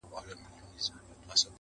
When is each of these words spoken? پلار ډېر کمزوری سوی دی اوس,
پلار 0.09 0.25
ډېر 0.27 0.35
کمزوری 0.41 0.79
سوی 0.85 0.99
دی 1.03 1.15
اوس, 1.27 1.41